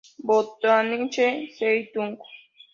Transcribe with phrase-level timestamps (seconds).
[0.17, 2.19] Botanische Zeitung.